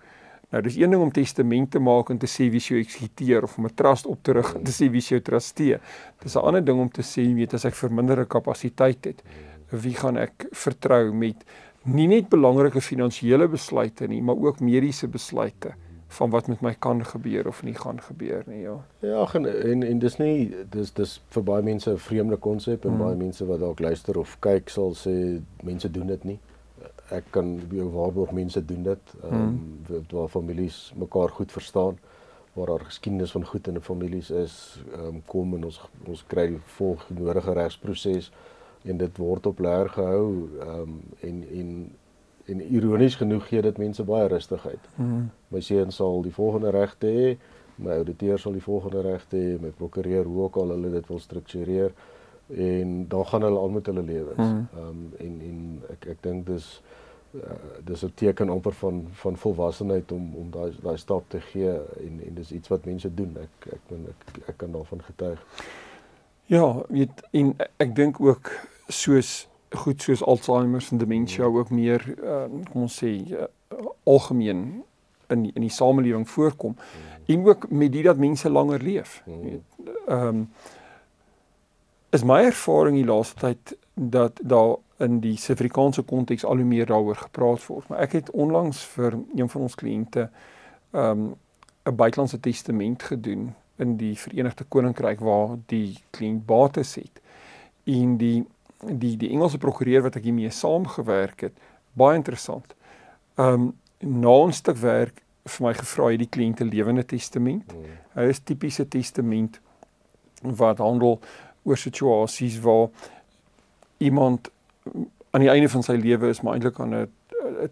Nou 0.52 0.60
dis 0.62 0.76
een 0.76 0.92
ding 0.92 1.00
om 1.00 1.12
testament 1.12 1.70
te 1.72 1.80
maak 1.80 2.10
en 2.12 2.18
te 2.20 2.28
sê 2.28 2.50
wie 2.52 2.60
jy 2.60 2.82
eksekuteer 2.82 3.46
of 3.46 3.56
om 3.58 3.66
'n 3.66 3.74
trust 3.74 4.06
op 4.06 4.22
te 4.22 4.32
rig 4.36 4.54
en 4.54 4.62
te 4.62 4.72
sê 4.72 4.90
wie 4.90 5.00
jy 5.00 5.20
trustee. 5.20 5.78
Dis 6.22 6.36
'n 6.36 6.44
ander 6.44 6.64
ding 6.64 6.80
om 6.80 6.90
te 6.90 7.02
sê 7.02 7.24
weet 7.34 7.54
as 7.54 7.64
ek 7.64 7.74
verminderde 7.74 8.26
kapasiteit 8.26 9.04
het, 9.04 9.22
wie 9.70 9.94
gaan 9.94 10.16
ek 10.16 10.46
vertrou 10.52 11.12
met 11.12 11.44
nie 11.84 12.06
net 12.06 12.28
belangrike 12.28 12.80
finansiële 12.80 13.48
besluite 13.48 14.06
nie, 14.06 14.22
maar 14.22 14.36
ook 14.36 14.60
mediese 14.60 15.08
besluite 15.08 15.74
van 16.08 16.30
wat 16.30 16.48
met 16.48 16.60
my 16.60 16.74
kan 16.78 17.04
gebeur 17.04 17.48
of 17.48 17.62
nie 17.62 17.74
gaan 17.74 18.00
gebeur 18.00 18.44
nie, 18.46 18.60
ja. 18.60 18.84
Ja, 19.00 19.26
en 19.32 19.46
en, 19.70 19.82
en 19.82 19.98
dis 19.98 20.18
nie 20.18 20.54
dis 20.70 20.92
dis 20.92 21.20
vir 21.28 21.42
baie 21.42 21.62
mense 21.62 21.90
'n 21.90 21.98
vreemde 21.98 22.36
konsep 22.36 22.84
en 22.84 22.90
hmm. 22.90 22.98
baie 22.98 23.16
mense 23.16 23.46
wat 23.46 23.60
dalk 23.60 23.80
luister 23.80 24.18
of 24.18 24.36
kyk 24.40 24.68
sal 24.68 24.94
sê 24.94 25.40
mense 25.62 25.90
doen 25.90 26.06
dit 26.06 26.24
nie 26.24 26.38
ek 27.10 27.24
kan 27.30 27.60
jou 27.70 27.88
waarborg 27.90 28.32
mense 28.32 28.64
doen 28.64 28.82
dit 28.82 29.14
ehm 29.22 29.34
um, 29.34 30.04
waar 30.10 30.28
families 30.28 30.92
mekaar 30.96 31.28
goed 31.28 31.52
verstaan 31.52 31.98
waar 32.52 32.66
daar 32.66 32.84
geskiedenis 32.84 33.30
van 33.30 33.44
goed 33.46 33.66
in 33.66 33.74
'n 33.76 33.80
families 33.80 34.30
is 34.30 34.82
ehm 34.92 35.06
um, 35.06 35.22
kom 35.26 35.54
en 35.54 35.64
ons 35.64 35.80
ons 36.06 36.24
kry 36.26 36.46
die 36.46 36.60
volgenodige 36.64 37.52
regsproses 37.52 38.32
en 38.84 38.96
dit 38.96 39.16
word 39.18 39.46
op 39.46 39.58
leer 39.58 39.88
gehou 39.88 40.48
ehm 40.60 40.80
um, 40.80 41.00
en 41.20 41.44
en 41.50 41.90
en 42.44 42.60
ironies 42.60 43.14
genoeg 43.14 43.48
gee 43.48 43.62
dit 43.62 43.76
mense 43.78 44.04
baie 44.04 44.28
rustigheid. 44.28 44.86
Hmm. 44.96 45.30
My 45.48 45.60
seun 45.60 45.92
sal 45.94 46.22
die 46.22 46.34
volgende 46.34 46.70
regte 46.70 47.06
hê, 47.06 47.28
my 47.76 47.98
ouditeur 48.02 48.38
sal 48.38 48.56
die 48.56 48.64
volgende 48.64 49.02
regte 49.06 49.36
hê, 49.36 49.60
my 49.62 49.70
prokureur 49.78 50.24
hoe 50.24 50.42
ook 50.42 50.56
al 50.56 50.74
hulle 50.74 50.90
dit 50.90 51.06
wil 51.08 51.20
struktureer 51.22 51.94
en 52.56 53.08
dan 53.08 53.26
gaan 53.26 53.42
hulle 53.42 53.60
aan 53.60 53.72
met 53.72 53.86
hulle 53.86 54.02
lewens. 54.02 54.36
Hmm. 54.36 54.68
Ehm 54.74 54.88
um, 54.88 55.12
en 55.18 55.40
en 55.40 55.82
ek 55.90 56.06
ek 56.06 56.22
dink 56.22 56.46
dis 56.46 56.82
uh, 57.34 57.40
dis 57.84 58.04
'n 58.04 58.12
teken 58.14 58.48
amper 58.48 58.72
van 58.72 59.06
van 59.10 59.36
volwassenheid 59.36 60.12
om 60.12 60.34
om 60.34 60.50
daai 60.50 60.72
daai 60.82 60.96
stap 60.96 61.24
te 61.28 61.40
gee 61.40 61.70
en 62.06 62.20
en 62.26 62.34
dis 62.34 62.52
iets 62.52 62.68
wat 62.68 62.84
mense 62.84 63.14
doen. 63.14 63.36
Ek 63.40 63.72
ek 63.72 63.80
ben 63.88 64.06
ek, 64.08 64.48
ek 64.48 64.56
kan 64.56 64.72
daarvan 64.72 65.02
getuig. 65.02 65.44
Ja, 66.44 66.82
weet 66.88 67.22
en 67.30 67.56
ek 67.76 67.94
dink 67.96 68.20
ook 68.20 68.50
soos 68.88 69.48
goed 69.70 70.02
soos 70.02 70.24
Alzheimer 70.24 70.88
en 70.90 70.98
demensie 70.98 71.44
hmm. 71.44 71.56
ook 71.56 71.70
meer 71.70 72.14
uh, 72.22 72.44
kom 72.70 72.82
ons 72.82 72.96
sê 73.04 73.12
uh, 73.30 73.46
algemeen 74.04 74.82
in 75.28 75.48
in 75.54 75.64
die 75.64 75.70
samelewing 75.70 76.28
voorkom 76.28 76.76
hmm. 76.76 77.34
en 77.34 77.46
ook 77.46 77.70
met 77.70 77.92
dit 77.92 78.04
dat 78.04 78.16
mense 78.16 78.50
langer 78.50 78.82
leef. 78.82 79.22
Hmm. 79.24 79.62
Ehm 80.06 80.26
um, 80.26 80.48
is 82.12 82.24
my 82.24 82.42
ervaring 82.44 82.96
die 82.96 83.08
laaste 83.08 83.40
tyd 83.40 83.76
dat 83.94 84.40
daar 84.42 84.76
in 85.02 85.20
die 85.20 85.36
Suid-Afrikaanse 85.36 86.02
konteks 86.02 86.44
al 86.44 86.60
hoe 86.60 86.68
meer 86.68 86.86
daaroor 86.86 87.16
gepraat 87.16 87.64
word. 87.66 87.88
Maar 87.88 88.04
ek 88.06 88.12
het 88.12 88.30
onlangs 88.30 88.84
vir 88.94 89.16
een 89.34 89.48
van 89.48 89.64
ons 89.66 89.74
kliënte 89.74 90.28
ehm, 90.92 91.24
'n 91.82 91.88
um, 91.88 91.96
buitelandse 91.96 92.40
testament 92.40 93.02
gedoen 93.02 93.54
in 93.76 93.96
die 93.96 94.18
Verenigde 94.18 94.64
Koninkryk 94.64 95.20
waar 95.20 95.56
die 95.66 95.98
kliënt 96.10 96.46
bates 96.46 96.94
het. 96.94 97.20
En 97.84 98.16
die 98.16 98.44
die 98.82 99.16
die 99.16 99.30
Engelse 99.30 99.58
prokureur 99.58 100.02
wat 100.02 100.16
ek 100.16 100.24
hiermee 100.26 100.50
saamgewerk 100.50 101.40
het, 101.40 101.58
baie 101.92 102.16
interessant. 102.16 102.74
Um, 103.36 103.72
na 103.98 104.46
'n 104.46 104.52
stuk 104.52 104.76
werk 104.76 105.22
vir 105.44 105.66
my 105.66 105.74
gevra 105.74 106.10
het 106.10 106.18
die 106.18 106.28
kliënte 106.28 106.64
lewende 106.64 107.04
testament. 107.04 107.72
Mm. 107.74 107.98
Hy 108.14 108.28
is 108.28 108.38
tipiese 108.38 108.88
testament 108.88 109.60
wat 110.42 110.78
handel 110.78 111.20
oor 111.62 111.76
situasies 111.76 112.60
waar 112.60 112.88
iemand 113.98 114.50
aan 115.30 115.40
die 115.40 115.50
einde 115.50 115.68
van 115.68 115.82
sy 115.82 115.92
lewe 115.92 116.28
is 116.28 116.40
maar 116.40 116.54
eintlik 116.54 116.80
aan 116.80 116.94
'n 116.94 117.10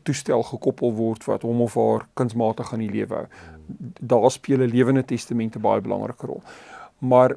toestel 0.02 0.42
gekoppel 0.42 0.94
word 0.94 1.24
wat 1.24 1.42
hom 1.42 1.60
of 1.60 1.74
haar 1.74 2.06
kunsmatig 2.14 2.72
aan 2.72 2.84
die 2.84 2.90
lewe 2.90 3.14
hou. 3.14 3.26
Daar 4.00 4.30
speel 4.30 4.58
'n 4.58 4.70
lewende 4.70 5.04
testament 5.04 5.56
'n 5.56 5.60
baie 5.60 5.80
belangrike 5.80 6.26
rol. 6.26 6.42
Maar 6.98 7.36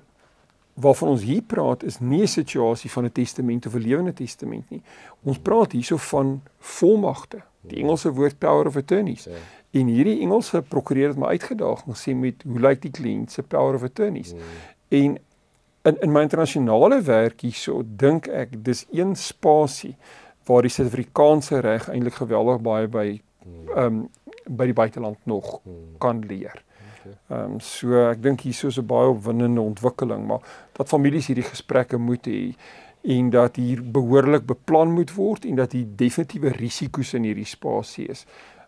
waarvan 0.73 1.09
ons 1.09 1.21
hier 1.21 1.41
praat 1.41 1.83
is 1.83 1.99
nie 1.99 2.21
'n 2.21 2.27
situasie 2.27 2.91
van 2.91 3.05
'n 3.05 3.11
testament 3.11 3.65
of 3.65 3.73
'n 3.73 3.87
lewende 3.87 4.13
testament 4.13 4.69
nie. 4.69 4.81
Ons 5.23 5.39
praat 5.39 5.71
hierso 5.71 5.97
van 5.97 6.41
volmagte. 6.59 7.41
Die 7.61 7.77
Engelse 7.77 8.11
woord 8.11 8.37
power 8.37 8.67
of 8.67 8.75
attorneys. 8.75 9.23
Ja. 9.23 9.31
En 9.71 9.87
hierdie 9.87 10.19
Engelse 10.19 10.61
prokureur 10.61 11.07
het 11.07 11.17
my 11.17 11.25
uitgedaag 11.25 11.85
en 11.87 11.95
sê 11.95 12.15
met 12.15 12.43
hoe 12.43 12.59
lyk 12.59 12.81
die 12.81 12.91
kliënt 12.91 13.31
se 13.31 13.43
power 13.43 13.75
of 13.75 13.83
attorneys? 13.83 14.33
Mm. 14.33 14.39
En 14.87 15.17
in 15.83 15.97
in 16.01 16.11
my 16.11 16.21
internasionale 16.21 17.01
werk 17.01 17.41
hierso 17.43 17.81
dink 17.85 18.27
ek 18.27 18.55
dis 18.63 18.85
een 18.91 19.15
spasie 19.19 19.95
waar 20.47 20.63
die 20.63 20.71
Suid-Afrikaanse 20.71 21.59
reg 21.63 21.89
eintlik 21.91 22.19
geweldig 22.21 22.61
baie 22.63 22.87
by 22.87 23.07
ehm 23.75 23.85
um, 23.85 24.03
by 24.43 24.65
die 24.67 24.75
buiteland 24.75 25.19
nog 25.23 25.61
kan 26.03 26.19
leer. 26.27 26.57
Ehm 27.31 27.55
um, 27.55 27.59
so 27.59 27.99
ek 28.09 28.23
dink 28.23 28.41
hierso 28.47 28.67
is 28.67 28.79
'n 28.79 28.87
baie 28.87 29.11
opwindende 29.11 29.61
ontwikkeling, 29.61 30.25
maar 30.27 30.41
dat 30.73 30.87
families 30.87 31.27
hierdie 31.27 31.49
gesprekke 31.49 31.97
moet 31.97 32.27
hê 32.27 32.55
en 33.03 33.29
dat 33.29 33.55
hier 33.55 33.83
behoorlik 33.83 34.45
beplan 34.45 34.91
moet 34.91 35.11
word 35.15 35.45
en 35.45 35.55
dat 35.55 35.71
die 35.71 35.85
definitiewe 35.95 36.49
risiko's 36.55 37.13
in 37.13 37.23
hierdie 37.27 37.47
spasie 37.47 38.07
is 38.07 38.25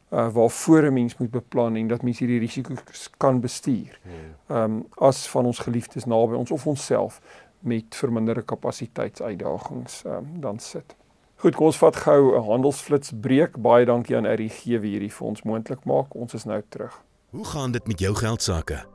uh 0.10 0.28
waarvoor 0.34 0.84
'n 0.84 0.94
mens 0.94 1.18
moet 1.18 1.32
beplan 1.32 1.76
en 1.76 1.88
dat 1.88 2.02
mens 2.02 2.20
hierdie 2.20 2.40
risiko's 2.40 3.10
kan 3.18 3.40
bestuur. 3.40 4.00
Ehm 4.48 4.58
um, 4.58 4.86
as 4.98 5.30
van 5.30 5.46
ons 5.46 5.60
geliefdes 5.60 6.06
naby 6.06 6.36
ons 6.36 6.52
of 6.52 6.68
onsself 6.68 7.22
met 7.60 7.96
verminderde 7.96 8.42
kapasiteitsuitdagings 8.42 10.04
ehm 10.04 10.16
um, 10.16 10.40
dan 10.40 10.60
sit. 10.60 10.96
Goed, 11.36 11.56
kom 11.56 11.66
ons 11.66 11.78
vat 11.78 11.96
gou 11.96 12.36
'n 12.38 12.44
handelsflits 12.44 13.12
breek. 13.22 13.58
Baie 13.58 13.86
dankie 13.86 14.16
aan 14.16 14.28
RGG 14.28 14.64
wie 14.64 14.92
hierdie 14.92 15.14
vir 15.14 15.28
ons 15.28 15.44
moontlik 15.44 15.84
maak. 15.84 16.16
Ons 16.16 16.34
is 16.34 16.44
nou 16.44 16.64
terug. 16.70 17.04
Hoe 17.30 17.46
gaan 17.46 17.72
dit 17.72 17.88
met 17.88 18.00
jou 18.00 18.16
geld 18.16 18.42
sake? 18.42 18.95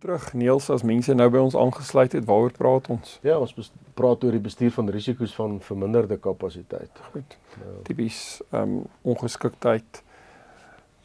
terug. 0.00 0.32
Niels 0.32 0.70
as 0.70 0.82
mense 0.82 1.14
nou 1.14 1.28
by 1.32 1.40
ons 1.44 1.56
aangesluit 1.56 2.12
het 2.16 2.26
waaroor 2.28 2.52
praat 2.56 2.88
ons? 2.92 3.16
Ja 3.26 3.38
ons 3.38 3.72
praat 3.98 4.24
oor 4.24 4.36
die 4.36 4.42
bestuur 4.42 4.72
van 4.76 4.88
risiko's 4.92 5.34
van 5.36 5.58
verminderde 5.64 6.16
kapasiteit. 6.18 7.02
Goed. 7.12 7.36
Ja. 7.60 7.74
tipies 7.88 8.20
ehm 8.50 8.62
um, 8.62 8.86
ongeskiktheid. 9.02 10.02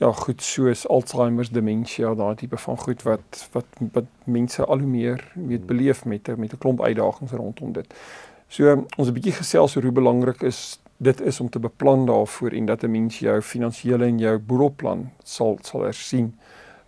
Ja 0.03 0.11
goed 0.11 0.43
soos 0.43 0.87
Alzheimer 0.91 1.47
demensie 1.51 2.07
daai 2.15 2.35
tipe 2.35 2.57
van 2.57 2.77
goed 2.77 3.03
wat 3.07 3.43
wat 3.51 3.83
wat 3.91 4.07
mense 4.23 4.65
al 4.65 4.79
hoe 4.83 4.87
meer 4.87 5.23
weet 5.33 5.67
beleef 5.67 6.05
met 6.05 6.27
met 6.37 6.53
'n 6.53 6.57
klomp 6.57 6.81
uitdagings 6.81 7.31
rondom 7.31 7.71
dit. 7.71 7.93
So 8.47 8.85
ons 8.97 9.07
'n 9.07 9.13
bietjie 9.13 9.37
gesels 9.41 9.75
oor 9.75 9.83
hoe 9.83 9.91
belangrik 9.91 10.41
is 10.41 10.79
dit 10.97 11.21
is 11.21 11.39
om 11.39 11.49
te 11.49 11.59
beplan 11.59 12.05
daarvoor 12.05 12.51
en 12.51 12.65
dat 12.65 12.83
'n 12.83 12.91
mens 12.91 13.19
jou 13.19 13.41
finansiële 13.41 14.05
en 14.05 14.19
jou 14.19 14.39
boedelplan 14.39 15.11
sal 15.23 15.57
sal 15.61 15.81
hersien 15.81 16.39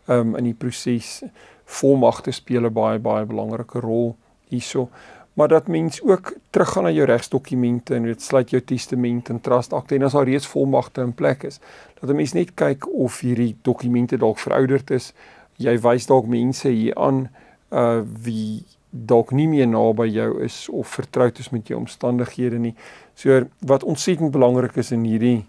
ehm 0.08 0.20
um, 0.20 0.36
in 0.36 0.44
die 0.44 0.54
proses 0.54 1.24
volmagte 1.68 2.32
speel 2.32 2.66
'n 2.66 2.74
baie 2.74 3.00
baie 3.00 3.26
belangrike 3.26 3.80
rol 3.80 4.16
hierso. 4.48 4.90
Maar 5.34 5.48
dat 5.48 5.68
mens 5.68 6.02
ook 6.02 6.34
teruggaan 6.50 6.84
na 6.84 6.92
jou 6.92 7.06
regsdokumente 7.06 7.96
en 7.96 8.04
dit 8.04 8.22
sluit 8.22 8.50
jou 8.50 8.62
testament 8.64 9.30
en 9.30 9.42
trust 9.42 9.74
akte 9.74 9.96
en 9.96 10.04
as 10.04 10.12
daar 10.12 10.26
reeds 10.26 10.48
volmagte 10.48 11.02
in 11.02 11.14
plek 11.14 11.44
is, 11.44 11.60
dat 12.00 12.10
'n 12.10 12.16
mens 12.16 12.34
net 12.34 12.54
kyk 12.54 12.88
of 12.94 13.20
hierdie 13.20 13.56
dokumente 13.62 14.18
dalk 14.18 14.40
verouderd 14.40 14.92
is. 14.92 15.14
Jy 15.56 15.80
wys 15.80 16.06
dalk 16.06 16.26
mense 16.26 16.70
hier 16.70 16.96
aan 16.96 17.30
uh 17.72 18.02
wie 18.24 18.64
dalk 18.90 19.32
nie 19.32 19.48
meer 19.48 19.68
naby 19.68 20.08
jou 20.08 20.44
is 20.44 20.70
of 20.70 20.88
vertroud 20.88 21.40
is 21.40 21.50
met 21.50 21.68
jou 21.68 21.80
omstandighede 21.80 22.58
nie. 22.58 22.76
So 23.14 23.42
wat 23.60 23.84
ontsettend 23.84 24.32
belangrik 24.32 24.76
is 24.76 24.92
in 24.92 25.04
hierdie 25.04 25.46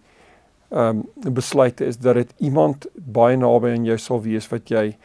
um 0.68 1.06
besluite 1.32 1.84
is 1.84 1.98
dat 1.98 2.14
dit 2.14 2.32
iemand 2.36 2.86
baie 2.94 3.36
naby 3.36 3.68
aan 3.68 3.84
jou 3.84 3.98
sal 3.98 4.22
wees 4.22 4.48
wat 4.48 4.68
jy 4.68 4.96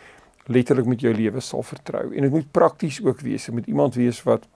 letterlik 0.45 0.85
met 0.85 1.01
jou 1.01 1.13
lewe 1.13 1.39
sal 1.39 1.63
vertrou. 1.63 2.15
En 2.15 2.21
dit 2.21 2.31
moet 2.31 2.51
prakties 2.51 3.03
ook 3.03 3.19
wees. 3.19 3.45
Dit 3.45 3.53
moet 3.53 3.67
iemand 3.67 3.95
wees 3.95 4.23
wat 4.23 4.47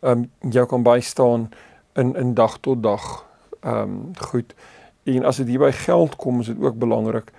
ehm 0.00 0.26
um, 0.42 0.50
jou 0.50 0.66
kan 0.66 0.82
bystaan 0.82 1.50
in 1.94 2.14
in 2.16 2.34
dag 2.34 2.58
tot 2.58 2.82
dag. 2.82 3.26
Ehm 3.60 3.78
um, 3.78 4.10
goed. 4.18 4.54
En 5.02 5.24
as 5.24 5.36
dit 5.36 5.46
hier 5.46 5.58
by 5.58 5.70
geld 5.70 6.16
kom, 6.16 6.40
is 6.40 6.46
dit 6.46 6.60
ook 6.60 6.78
belangrik 6.78 7.32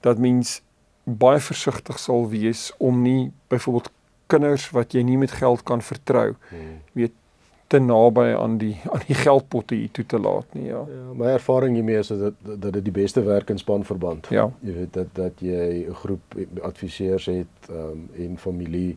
dat 0.00 0.18
mens 0.18 0.62
baie 1.04 1.40
versigtig 1.40 1.98
sal 1.98 2.28
wees 2.28 2.72
om 2.78 3.02
nie 3.02 3.32
byvoorbeeld 3.48 3.90
kinders 4.26 4.70
wat 4.70 4.92
jy 4.92 5.02
nie 5.02 5.18
met 5.18 5.30
geld 5.30 5.62
kan 5.62 5.82
vertrou, 5.82 6.34
hmm. 6.48 6.80
weet 6.92 7.12
te 7.68 7.78
naby 7.78 8.32
aan 8.34 8.56
die 8.58 8.76
aan 8.92 9.04
die 9.06 9.14
geldpotte 9.14 9.76
hier 9.76 9.90
toe 9.90 10.06
te 10.06 10.18
laat 10.18 10.54
nie 10.56 10.68
ja. 10.70 10.82
Ja, 10.88 11.14
my 11.14 11.32
ervaring 11.36 11.74
hiermee 11.76 12.00
is 12.00 12.08
dat 12.08 12.34
dat 12.40 12.72
dit 12.72 12.84
die 12.84 12.94
beste 12.96 13.22
werk 13.22 13.50
in 13.50 13.58
spanverband. 13.60 14.30
Ja. 14.32 14.48
Jy 14.64 14.74
weet 14.74 14.92
dat 14.92 15.12
dat 15.12 15.40
jy 15.44 15.84
'n 15.88 15.94
groep 15.94 16.36
adviseurs 16.62 17.26
het 17.26 17.70
um, 17.70 18.08
en 18.16 18.38
familie 18.38 18.96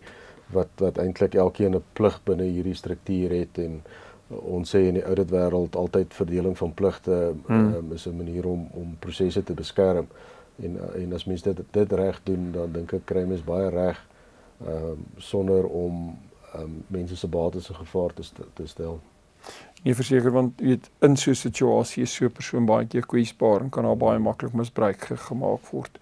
wat 0.52 0.70
wat 0.78 0.98
eintlik 0.98 1.36
elkeen 1.36 1.76
'n 1.76 1.84
plig 1.94 2.22
binne 2.24 2.44
hierdie 2.44 2.76
struktuur 2.76 3.30
het 3.30 3.58
en 3.58 3.82
ons 4.30 4.76
sê 4.76 4.80
in 4.88 4.94
die 4.94 5.06
oudit 5.06 5.32
wêreld 5.32 5.76
altyd 5.76 6.14
verdeling 6.14 6.58
van 6.58 6.74
pligte 6.74 7.34
hmm. 7.46 7.74
um, 7.74 7.94
is 7.94 8.08
'n 8.08 8.16
manier 8.16 8.48
om 8.48 8.68
om 8.72 8.96
prosesse 9.00 9.44
te 9.44 9.54
beskerm. 9.54 10.08
En 10.64 10.80
en 10.96 11.14
as 11.14 11.26
mense 11.26 11.54
dit 11.54 11.66
dit 11.72 11.92
reg 11.92 12.22
doen, 12.24 12.52
dan 12.52 12.72
dink 12.72 12.94
ek 12.94 13.06
kry 13.06 13.24
mens 13.24 13.44
baie 13.44 13.70
reg 13.70 14.08
ehm 14.66 14.92
um, 14.92 15.06
sonder 15.18 15.66
om 15.68 16.18
um, 16.56 16.84
mense 16.88 17.16
se 17.16 17.28
bates 17.28 17.70
in 17.70 17.76
gevaar 17.76 18.14
te, 18.14 18.24
te 18.54 18.68
stel. 18.68 19.00
Nee, 19.84 19.96
verseker 19.98 20.32
want 20.32 20.60
jy 20.62 20.76
weet 20.76 20.90
in 21.00 21.16
so 21.18 21.32
'n 21.32 21.36
situasie 21.36 22.04
is 22.04 22.14
so 22.14 22.26
'n 22.26 22.32
persoon 22.32 22.66
baie 22.66 22.86
keer 22.86 23.06
kwesbaar 23.06 23.62
en 23.62 23.70
kan 23.70 23.84
daar 23.84 23.98
baie 23.98 24.20
maklik 24.20 24.54
misbruik 24.54 25.02
gemaak 25.02 25.72
word 25.72 26.00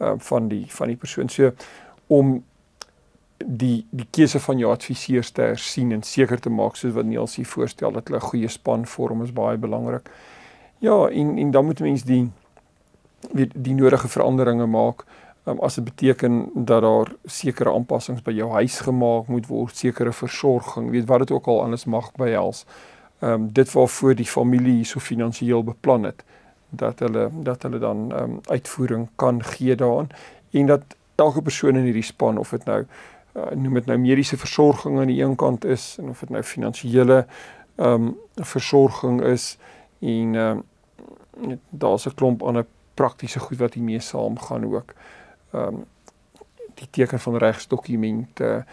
uh 0.00 0.14
van 0.18 0.48
die 0.48 0.66
van 0.68 0.88
die 0.88 0.96
persoon. 0.96 1.28
So 1.28 1.52
om 2.06 2.44
die 3.44 3.86
die 3.90 4.06
keuse 4.10 4.40
van 4.40 4.58
jou 4.58 4.72
adviseurs 4.72 5.30
te 5.30 5.42
hersien 5.42 5.92
en 5.92 6.02
seker 6.02 6.40
te 6.40 6.50
maak 6.50 6.76
soos 6.76 6.94
wat 6.94 7.04
Niels 7.04 7.36
hier 7.36 7.46
voorstel 7.46 7.92
dat 7.92 8.08
hulle 8.08 8.20
'n 8.20 8.30
goeie 8.30 8.48
span 8.48 8.86
vorm 8.86 9.22
is 9.22 9.32
baie 9.32 9.56
belangrik. 9.56 10.10
Ja, 10.78 11.08
en 11.08 11.38
en 11.38 11.50
dan 11.50 11.64
moet 11.64 11.80
mense 11.80 12.06
die 12.06 12.30
weet 13.32 13.52
die 13.54 13.74
nodige 13.74 14.08
veranderinge 14.08 14.66
maak 14.66 15.04
um, 15.48 15.58
as 15.60 15.74
dit 15.74 15.84
beteken 15.84 16.50
dat 16.54 16.82
daar 16.82 17.12
sekere 17.24 17.72
aanpassings 17.72 18.22
by 18.22 18.32
jou 18.32 18.50
huis 18.50 18.80
gemaak 18.80 19.26
moet 19.26 19.46
word, 19.46 19.76
sekere 19.76 20.12
versorging, 20.12 20.90
weet 20.90 21.06
wat 21.08 21.18
dit 21.18 21.30
ook 21.30 21.46
al 21.46 21.62
alles 21.62 21.84
mag 21.84 22.12
behels. 22.16 22.64
Ehm 23.18 23.32
um, 23.32 23.52
dit 23.52 23.72
waarvoor 23.72 24.14
die 24.14 24.26
familie 24.26 24.84
so 24.84 25.00
finansiëel 25.00 25.64
beplan 25.64 26.02
het 26.02 26.24
dat 26.68 26.98
hulle 26.98 27.28
dat 27.42 27.62
hulle 27.62 27.78
dan 27.78 28.12
ehm 28.12 28.22
um, 28.22 28.40
uitvoering 28.46 29.08
kan 29.16 29.42
gee 29.44 29.74
daaraan 29.74 30.08
en 30.50 30.66
dat 30.66 30.82
elke 31.14 31.42
persoon 31.42 31.76
in 31.76 31.84
hierdie 31.84 32.02
span 32.02 32.38
of 32.38 32.50
dit 32.50 32.64
nou 32.64 32.84
uh, 33.34 33.50
noem 33.54 33.74
dit 33.74 33.86
nou 33.86 33.98
mediese 33.98 34.36
versorging 34.36 34.98
aan 34.98 35.06
die 35.10 35.22
een 35.22 35.34
kant 35.34 35.64
is 35.64 35.96
en 35.98 36.08
of 36.08 36.20
dit 36.20 36.30
nou 36.30 36.42
finansiële 36.42 37.26
ehm 37.76 37.92
um, 37.92 38.16
versorging 38.34 39.22
is 39.22 39.58
en 39.98 40.34
ehm 40.34 40.62
um, 41.42 41.60
daar's 41.70 42.06
'n 42.06 42.14
klomp 42.14 42.42
ander 42.42 42.66
praktiese 42.94 43.38
goed 43.38 43.58
wat 43.58 43.74
hiermee 43.74 44.00
saamgaan 44.00 44.64
ook 44.64 44.90
ehm 44.90 45.17
um, 45.52 45.84
die 46.74 46.88
teken 46.90 47.20
van 47.20 47.36
regsdokumente 47.36 48.64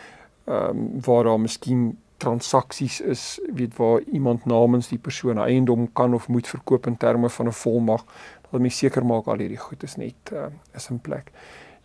ehm 0.46 0.78
um, 0.78 1.02
waar 1.02 1.24
daar 1.24 1.40
miskien 1.40 1.98
transaksies 2.18 3.02
is, 3.02 3.40
weet 3.54 3.76
waar 3.76 4.02
iemand 4.02 4.46
namens 4.46 4.88
die 4.88 4.98
persoon 4.98 5.38
eiendom 5.38 5.88
kan 5.94 6.14
of 6.14 6.28
moet 6.28 6.48
verkoop 6.48 6.88
in 6.88 6.98
terme 6.98 7.30
van 7.30 7.48
'n 7.48 7.52
volmag, 7.52 8.06
dat 8.52 8.62
mens 8.62 8.78
seker 8.78 9.06
maak 9.06 9.28
al 9.28 9.38
hierdie 9.38 9.58
goed 9.58 9.84
is 9.84 9.96
net 9.96 10.32
uh, 10.34 10.46
is 10.74 10.90
in 10.90 11.00
plek. 11.00 11.32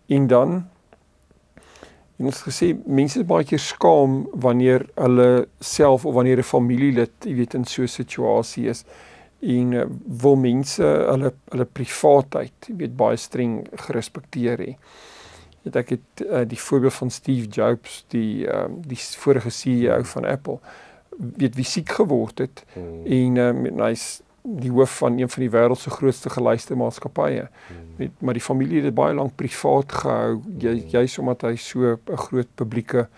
En 0.06 0.26
dan 0.26 0.68
en 2.16 2.26
ons 2.26 2.42
gesê 2.42 2.76
mense 2.84 3.18
is 3.18 3.26
baie 3.26 3.44
keer 3.44 3.58
skaam 3.58 4.28
wanneer 4.32 4.84
hulle 4.94 5.48
self 5.58 6.04
of 6.04 6.14
wanneer 6.14 6.38
'n 6.38 6.42
familielid, 6.42 7.12
jy 7.24 7.34
weet 7.34 7.54
in 7.54 7.64
so 7.64 7.82
'n 7.82 7.88
situasie 7.88 8.68
is 8.68 8.84
en 9.40 9.72
uh, 9.72 9.86
wil 10.22 10.36
mense 10.36 10.82
hulle 10.84 11.32
hulle 11.48 11.64
privaatheid 11.64 12.68
weet 12.76 12.96
baie 12.96 13.16
streng 13.16 13.62
gerespekteer 13.86 14.60
hê. 14.60 14.74
Het 15.64 15.76
ek 15.76 15.94
het 15.96 16.22
uh, 16.24 16.44
die 16.48 16.60
voorbeeld 16.60 16.96
van 16.96 17.10
Steve 17.10 17.48
Jobs 17.48 18.04
die 18.12 18.46
uh, 18.46 18.66
die 18.68 19.00
vorige 19.20 19.50
CEO 19.50 20.02
van 20.12 20.28
Apple 20.28 20.58
weet 21.20 21.56
wie 21.56 21.68
siek 21.68 21.88
geword 22.00 22.40
het 22.40 22.64
hmm. 22.74 23.00
en 23.04 23.40
um, 23.44 23.80
hy's 23.84 24.20
die 24.40 24.70
hoof 24.72 25.02
van 25.02 25.18
een 25.20 25.28
van 25.28 25.42
die 25.44 25.50
wêreld 25.52 25.80
se 25.80 25.90
grootste 25.92 26.30
geluiste 26.32 26.76
maatskappye. 26.76 27.48
Hmm. 27.68 27.82
Weet 27.98 28.22
maar 28.24 28.36
die 28.36 28.44
familie 28.44 28.80
het 28.80 28.88
dit 28.88 28.96
baie 28.96 29.14
lank 29.14 29.36
privaat 29.36 29.92
gehou 30.02 30.40
jy 30.58 30.76
hmm. 30.78 30.88
juis 30.94 31.18
omdat 31.20 31.44
hy 31.48 31.56
so 31.56 31.96
'n 31.96 32.24
groot 32.28 32.54
publieke 32.54 33.08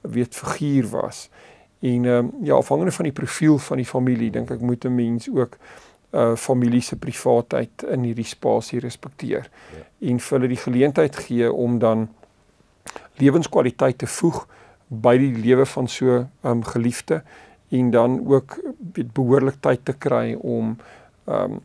weet 0.00 0.34
figuur 0.34 0.88
was. 0.94 1.28
En 1.80 2.04
ehm 2.04 2.24
um, 2.24 2.32
ja, 2.42 2.54
afhangende 2.54 2.92
van 2.92 3.04
die 3.04 3.12
profiel 3.12 3.58
van 3.58 3.76
die 3.76 3.86
familie, 3.86 4.30
dink 4.30 4.50
ek 4.50 4.60
moet 4.60 4.84
'n 4.84 4.94
mens 4.94 5.28
ook 5.30 5.56
uh 6.12 6.36
familie 6.36 6.80
se 6.80 6.96
privaatheid 6.96 7.82
in 7.82 8.02
hierdie 8.02 8.24
spasie 8.24 8.80
respekteer. 8.80 9.50
Ja. 9.76 10.08
En 10.08 10.20
vir 10.20 10.38
hulle 10.38 10.48
die 10.48 10.62
geleentheid 10.62 11.16
gee 11.16 11.52
om 11.52 11.78
dan 11.78 12.08
lewenskwaliteit 13.14 13.98
te 13.98 14.06
voeg 14.06 14.46
by 14.88 15.16
die 15.18 15.34
lewe 15.34 15.66
van 15.66 15.88
so 15.88 16.18
'n 16.18 16.28
um, 16.42 16.64
geliefde 16.64 17.22
en 17.68 17.90
dan 17.90 18.26
ook 18.26 18.58
behoorlik 19.12 19.60
tyd 19.60 19.84
te 19.84 19.92
kry 19.92 20.34
om 20.34 20.76
um 21.26 21.60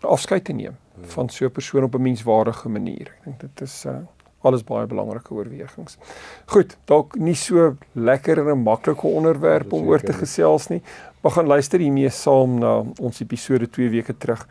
afskeid 0.00 0.44
te 0.44 0.52
neem 0.52 0.76
ja. 1.00 1.08
van 1.14 1.28
so 1.28 1.44
'n 1.44 1.50
persoon 1.50 1.82
op 1.82 1.94
'n 1.94 2.02
menswaardige 2.02 2.68
manier. 2.68 3.06
Ek 3.18 3.24
dink 3.24 3.40
dit 3.40 3.60
is 3.60 3.84
uh 3.84 3.96
alles 4.42 4.64
baie 4.64 4.86
belangrike 4.86 5.34
oorwegings. 5.34 5.98
Goed, 6.46 6.76
dalk 6.90 7.16
nie 7.16 7.36
so 7.38 7.76
lekker 7.92 8.38
en 8.38 8.50
'n 8.56 8.62
maklike 8.62 9.06
onderwerp 9.06 9.72
om 9.72 9.86
oor 9.86 10.00
te 10.00 10.12
gesels 10.12 10.68
nie. 10.68 10.82
Maar 11.22 11.32
gaan 11.32 11.46
luister 11.46 11.80
hiermee 11.80 12.10
saam 12.10 12.58
na 12.58 12.84
ons 13.00 13.20
episode 13.20 13.70
2 13.70 13.88
weke 13.88 14.16
terug 14.18 14.46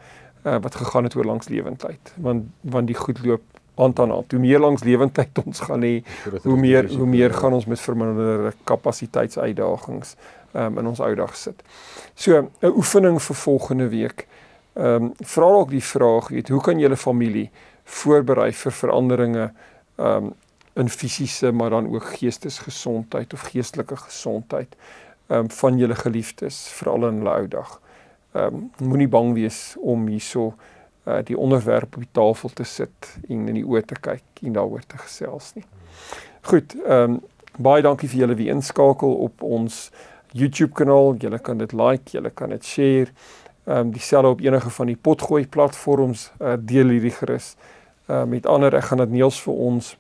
uh, 0.45 0.57
wat 0.62 0.75
gegaan 0.75 1.03
het 1.03 1.15
oor 1.15 1.25
langslewendheid. 1.25 2.13
Want 2.15 2.43
want 2.62 2.88
die 2.88 2.95
goed 2.95 3.25
loop 3.25 3.41
aan 3.75 3.98
aan 3.98 4.12
aan. 4.12 4.25
Hoe 4.29 4.39
meer 4.39 4.60
langslewendheid 4.60 5.45
ons 5.45 5.60
gaan 5.60 5.81
hê, 5.81 6.03
hoe 6.43 6.57
meer 6.57 6.89
hoe 6.98 7.07
meer 7.07 7.33
gaan 7.33 7.53
ons 7.53 7.65
met 7.65 7.79
verminderde 7.79 8.53
kapasiteitsuitdagings 8.63 10.15
um, 10.53 10.77
in 10.77 10.88
ons 10.88 11.00
ou 11.00 11.15
dag 11.15 11.36
sit. 11.36 11.63
So 12.15 12.38
'n 12.38 12.71
oefening 12.75 13.21
vir 13.21 13.36
volgende 13.36 13.88
week. 13.89 14.27
Ehm 14.74 15.03
um, 15.03 15.13
vra 15.17 15.45
ook 15.45 15.69
die 15.69 15.83
vraag, 15.83 16.27
weet, 16.27 16.50
hoe 16.50 16.62
kan 16.62 16.79
julle 16.79 16.98
familie 16.98 17.50
voorberei 17.83 18.51
vir 18.53 18.71
veranderinge 18.71 19.51
ehm 19.95 20.25
um, 20.25 20.33
in 20.74 20.89
fisiese 20.89 21.51
maar 21.51 21.69
dan 21.69 21.93
ook 21.93 22.03
geestesgesondheid 22.03 23.33
of 23.33 23.41
geestelike 23.41 23.98
gesondheid 23.98 24.75
ehm 25.27 25.39
um, 25.39 25.51
van 25.51 25.77
julle 25.77 25.95
geliefdes 25.95 26.67
veral 26.67 27.07
in 27.07 27.15
hulle 27.15 27.29
ou 27.29 27.48
dag. 27.48 27.81
Ehm 28.31 28.55
um, 28.55 28.71
moenie 28.88 29.07
bang 29.07 29.33
wees 29.33 29.75
om 29.79 30.07
hierso 30.07 30.53
uh, 31.07 31.17
die 31.24 31.38
onderwerp 31.38 31.95
op 31.95 32.00
die 32.00 32.12
tafel 32.12 32.50
te 32.50 32.63
sit 32.63 33.17
en 33.27 33.48
in 33.48 33.53
die 33.53 33.65
oë 33.65 33.83
te 33.86 34.00
kyk 34.00 34.43
en 34.43 34.53
daaroor 34.53 34.86
te 34.88 34.98
gesels 34.98 35.53
nie. 35.53 35.65
Goed, 36.41 36.75
ehm 36.86 37.12
um, 37.12 37.19
baie 37.57 37.83
dankie 37.83 38.10
vir 38.10 38.19
julle 38.19 38.36
wie 38.36 38.50
inskakel 38.50 39.13
op 39.27 39.43
ons 39.43 39.91
YouTube 40.31 40.71
kanaal. 40.74 41.15
Julle 41.19 41.39
kan 41.39 41.57
dit 41.57 41.74
like, 41.74 42.12
julle 42.12 42.29
kan 42.29 42.50
dit 42.50 42.65
share. 42.65 43.12
Ehm 43.65 43.77
um, 43.77 43.91
dieselfde 43.91 44.29
op 44.29 44.41
enige 44.41 44.69
van 44.69 44.88
die 44.88 44.98
potgooi 44.98 45.48
platforms 45.48 46.31
uh, 46.39 46.55
deel 46.60 46.95
hierdie 46.95 47.15
gerus. 47.19 47.55
Ehm 47.57 47.80
uh, 48.10 48.24
met 48.24 48.46
ander 48.46 48.75
ek 48.75 48.84
gaan 48.84 48.98
dit 48.98 49.10
Niels 49.10 49.41
vir 49.41 49.53
ons 49.53 49.98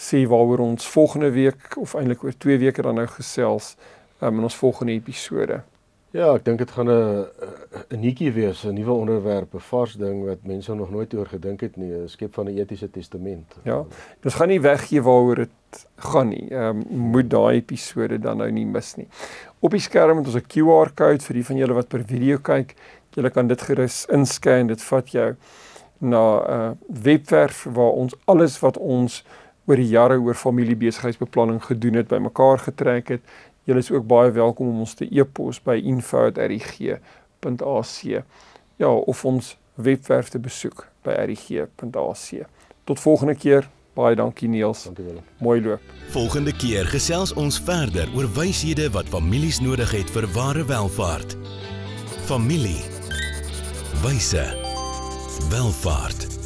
sê 0.00 0.26
waaroor 0.26 0.58
ons 0.64 0.86
volgende 0.88 1.30
week 1.30 1.76
of 1.76 1.94
eintlik 1.94 2.24
oor 2.24 2.36
2 2.36 2.58
weke 2.58 2.82
dan 2.82 2.94
nou 2.94 3.06
gesels 3.06 3.76
um, 4.20 4.38
in 4.38 4.42
ons 4.48 4.56
volgende 4.56 4.92
episode. 4.92 5.60
Ja, 6.10 6.32
ek 6.34 6.42
dink 6.42 6.58
dit 6.58 6.70
gaan 6.74 6.88
'n 6.90 7.26
'n 7.94 8.00
nuutjie 8.00 8.32
wees, 8.32 8.64
'n 8.64 8.74
nuwe 8.74 8.92
onderwerp, 8.92 9.54
'n 9.54 9.60
vars 9.60 9.94
ding 9.94 10.24
wat 10.24 10.42
mense 10.42 10.74
nog 10.74 10.90
nooit 10.90 11.14
oor 11.14 11.26
gedink 11.26 11.60
het 11.60 11.76
nie, 11.76 11.92
'n 11.92 12.08
skep 12.08 12.34
van 12.34 12.46
'n 12.46 12.58
etiese 12.58 12.90
testament. 12.90 13.54
Ja. 13.62 13.84
Ons 14.24 14.34
gaan 14.34 14.48
nie 14.48 14.60
weggee 14.60 15.02
waaroor 15.02 15.36
dit 15.36 15.86
gaan 15.96 16.28
nie. 16.28 16.50
Ehm 16.50 16.82
um, 16.90 16.98
moet 17.10 17.30
daai 17.30 17.56
episode 17.56 18.18
dan 18.18 18.36
nou 18.36 18.50
nie 18.50 18.66
mis 18.66 18.96
nie. 18.96 19.08
Op 19.60 19.70
die 19.70 19.80
skerm 19.80 20.18
het 20.18 20.26
ons 20.26 20.36
'n 20.36 20.46
QR-kode 20.48 21.22
vir 21.22 21.34
die 21.34 21.44
van 21.44 21.56
julle 21.56 21.74
wat 21.74 21.88
per 21.88 22.04
video 22.04 22.38
kyk. 22.38 22.74
Julle 23.14 23.30
kan 23.30 23.46
dit 23.46 23.62
gerus 23.62 24.06
inscan. 24.06 24.66
Dit 24.66 24.82
vat 24.82 25.10
jou 25.10 25.36
na 26.00 26.24
'n 26.40 26.50
uh, 26.50 26.70
webwerf 27.02 27.66
waar 27.70 27.92
ons 27.92 28.14
alles 28.24 28.58
wat 28.58 28.76
ons 28.78 29.24
oor 29.66 29.76
die 29.76 29.88
jare 29.88 30.18
oor 30.18 30.34
familiebesigheidsbeplanning 30.34 31.62
gedoen 31.64 31.94
het, 31.94 32.08
bymekaar 32.08 32.58
getrek 32.58 33.08
het 33.08 33.22
Julle 33.70 33.78
is 33.78 33.90
ook 33.90 34.06
baie 34.06 34.30
welkom 34.30 34.68
om 34.68 34.78
ons 34.78 34.94
te 34.94 35.06
e-pos 35.10 35.60
by 35.62 35.76
info@rg.ac. 35.84 36.98
Ja, 38.76 38.88
of 38.88 39.24
ons 39.24 39.56
webwerf 39.74 40.28
te 40.28 40.38
besoek 40.38 40.88
by 41.02 41.10
rg.ac. 41.10 42.46
Tot 42.84 43.00
volgende 43.00 43.34
keer. 43.34 43.68
Baie 43.94 44.16
dankie 44.16 44.48
Niels. 44.48 44.84
Dankie 44.84 45.04
Willem. 45.04 45.22
Mooi 45.38 45.62
loop. 45.62 45.80
Volgende 46.08 46.56
keer 46.56 46.86
gesels 46.86 47.32
ons 47.34 47.60
verder 47.60 48.08
oor 48.14 48.32
wyshede 48.34 48.90
wat 48.90 49.08
families 49.08 49.60
nodig 49.60 49.90
het 49.90 50.10
vir 50.10 50.26
ware 50.34 50.64
welvaart. 50.64 51.36
Familie. 52.26 52.82
Wyse. 54.02 54.69
Welvaart. 55.48 56.39